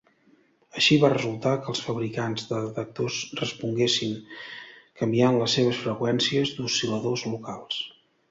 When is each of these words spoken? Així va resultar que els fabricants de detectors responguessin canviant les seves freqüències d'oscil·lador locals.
Així 0.79 0.95
va 1.01 1.09
resultar 1.11 1.51
que 1.65 1.69
els 1.73 1.81
fabricants 1.89 2.47
de 2.53 2.61
detectors 2.63 3.19
responguessin 3.41 4.15
canviant 5.03 5.39
les 5.43 5.57
seves 5.59 5.83
freqüències 5.85 6.57
d'oscil·lador 6.61 7.17
locals. 7.37 7.79